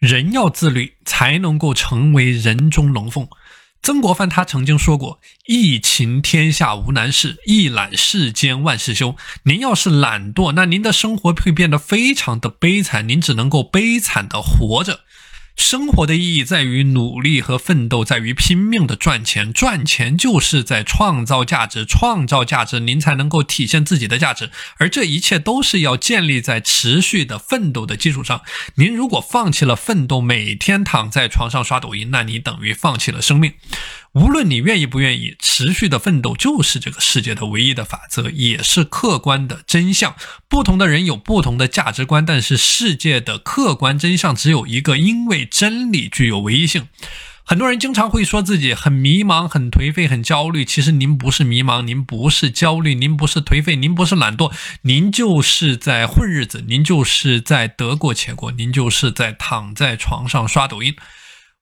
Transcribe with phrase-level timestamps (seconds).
[0.00, 3.28] 人要自律，才能够成为人中龙凤。
[3.82, 15.00] 曾国藩他曾经说过：“一勤天下无难事，一懒世间万事休。”您要是懒惰，那您的生活会变得非常的悲惨，您只能够悲惨的活着。
[15.56, 19.52] 生活的意义在于努力和奋斗，在于拼命的赚钱。
[19.52, 24.50] 赚钱就是在创造价值，创造价值，您才能够体现自己的价值。
[24.78, 28.40] 而这一切都是要建立在持续的奋斗的基础上。
[28.76, 33.52] 您如果放弃了奋斗，每天躺在床上刷抖音，那你等于放弃了生命。
[34.12, 40.16] 无论你愿意不愿意，持续的奋斗就是这个世界的唯一的法则，也是客观的真相。
[40.48, 46.88] 不同的人有不同的价值观，但是世界的客观真相只有一个，因为真理具有唯一性。
[47.44, 50.64] 很多人经常会说自己很迷茫、很颓废、很焦虑。
[50.64, 60.96] 其实您不是迷茫，您不是焦虑，您不是颓废，您不是懒惰，您就是在混日子，您就是在得过且过，您就是在躺在床上刷抖音。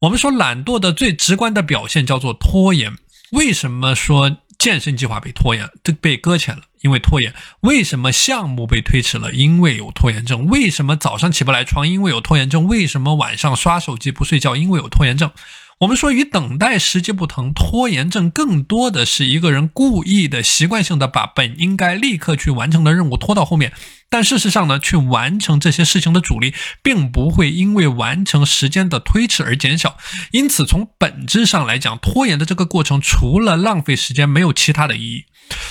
[0.00, 2.92] 我们说懒惰的最直观的表现叫做拖延。
[3.32, 6.62] 为什么说健身计划被拖延、这被搁浅了？
[6.82, 7.32] 因为拖延。
[7.60, 9.32] 为什么项目被推迟了？
[9.32, 10.46] 因为有拖延症。
[10.48, 11.88] 为什么早上起不来床？
[11.88, 12.66] 因为有拖延症。
[12.66, 14.54] 为什么晚上刷手机不睡觉？
[14.54, 15.30] 因为有拖延症。
[15.78, 23.72] 我们说与等待时机不同，拖延症更多的是一个人故意的、习惯性的把本应该立刻去完成的任务拖到后面。
[24.08, 29.96] 但事实上呢，去完成这些事情的阻力并不会因为完成时间的推迟而减小。
[30.30, 35.24] 因此，从本质上来讲，拖延的这个过程除了浪费时间，没有其他的意义。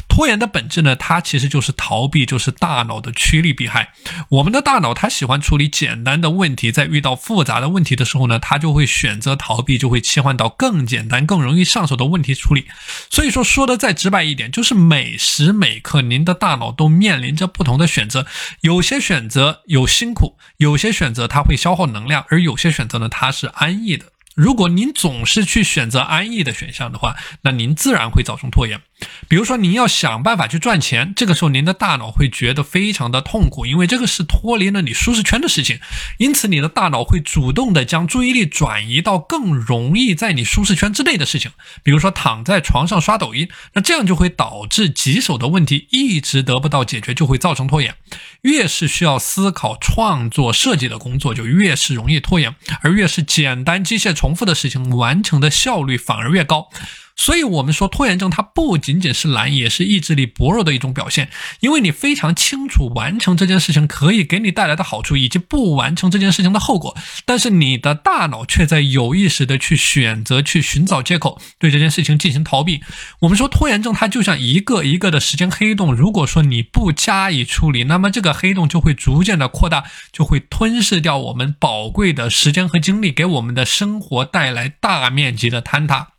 [0.08, 3.90] 拖延的本质呢，它其实就是逃避，就是大脑的趋利避害。
[4.30, 12.68] 我们的大脑它喜欢处理简单的问题，在遇到复杂的问题的时候呢，它就会选择逃避，就会切换到更简单、更容易上手的问题处理。
[13.10, 18.25] 所以说，说的再直白一点，就是每时每刻您的大脑都面临着不同的选择，
[18.62, 24.06] 有些选择有辛苦，有些选择它会消耗能量，而有些选择呢，它是安逸的。
[24.36, 28.82] 如果您总是去选择安逸的选项的话，那您自然会造成拖延。
[29.28, 35.80] 比如说，您要想办法去赚钱，这个时候您的大脑会觉得非常的痛苦，因为这个是脱离了你舒适圈的事情，
[36.18, 41.52] 因此你的大脑会主动的将注意力转移到更容易在你舒适圈之内的事情，
[41.84, 47.96] 比如说躺在床上刷抖音，那这样就会导致棘手的问题一直得不到解决，就会造成拖延。
[48.44, 56.70] 越是需要思考、创作、设计的工作，就越是容易拖延，而越是简单、机械、重复的事情，完成的效率反而越高。
[57.16, 61.30] 所以，我们说拖延症它不仅仅是懒，也是意志力薄弱的一种表现。
[61.62, 66.96] 因为你非常清楚完成这件事情可以给你带来的好处，以及不完成这件事情的后果，
[67.26, 72.82] 但是你的大脑却在有意识的去选择、去寻找借口，对这件事情进行逃避。
[73.22, 86.10] 我们说拖延症它就像一个一个的时间黑洞，如果说你不加以处理，那么这个黑洞就会逐渐的扩大，就会吞噬掉我们宝贵的时间和精力，给我们的生活带来大面积的坍塌。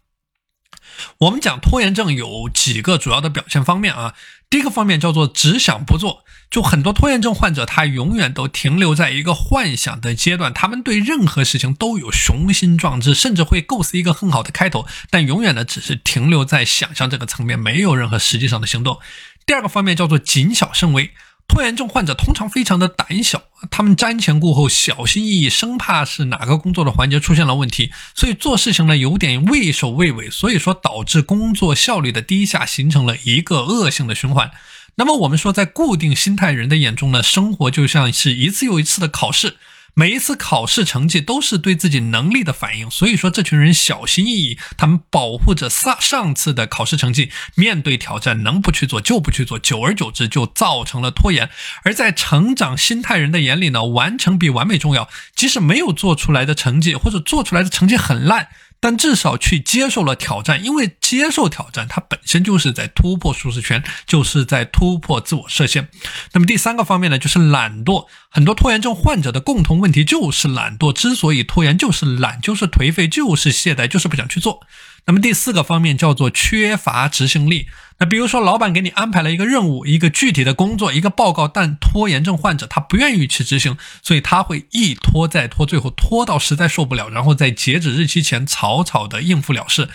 [1.19, 4.15] 我们讲拖延症有几个主要的表现方面啊，
[4.51, 18.99] 第一个方面叫做只想不做，就很多拖延症患者他永远都停留在一个幻想的阶段，他们对任何事情都有雄心壮志，甚至会构思一个很好的开头，但永远呢只是停留在想象这个层面，没有任何实际上的行动。
[19.47, 21.13] 第二个方面叫做谨小慎微。
[21.49, 34.51] 拖延症患者通常非常的胆小，他们瞻前顾后，小心翼翼，生怕是哪个工作的环节出现了问题，所以做事情呢有点畏首畏尾，所以说导致工作效率的低下，形成了一个恶性的循环。
[34.97, 39.57] 那么我们说，在固定心态人的眼中呢，生活就像是一次又一次的考试。
[39.99, 51.49] 每一次考试成绩都是对自己能力的反应，所以说这群人小心翼翼，他们保护着上上次的考试成绩，面对挑战能不去做就不去做，久而久之就造成了拖延。
[51.83, 58.49] 而在成长心态人的眼里呢，完成比完美重要，即使没有做出来的成绩，或者做出来的成绩很烂。
[58.79, 65.89] 但至少去接受了挑战，因为接受挑战，它本身就是在突破舒适圈，就是在突破自我设限。
[66.33, 68.07] 那么第三个方面呢，就是懒惰。
[68.31, 70.93] 很多拖延症患者的共同问题就是懒惰。
[70.93, 74.61] 之所以拖延，就是懒，就是颓废，就是懈怠，就是不想去做。
[75.07, 77.69] 那么第四个方面叫做缺乏执行力。
[77.99, 89.89] 那比如说，老板给你安排了一个任务，一个具体的工作，一个报告，但拖延症患者他不愿意去执行，所以他会一拖再拖，最后拖到实在受不了，然后在截止日期前草草的应付了事。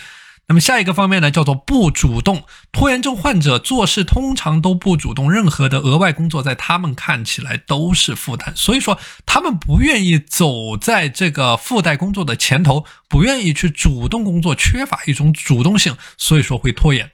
[0.48, 2.44] 那么下一个方面呢，叫做不主动。
[2.74, 17.12] 拖延症患者做事通常都不主动，任何的额外工作在他们看起来都是负担，所以说他们不愿意走在这个附带工作的前头，不愿意去主动工作，缺乏一种主动性，所以说会拖延。